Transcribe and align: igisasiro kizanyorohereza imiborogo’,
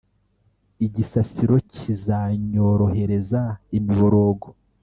igisasiro 0.85 1.55
kizanyorohereza 1.73 3.41
imiborogo’, 3.77 4.47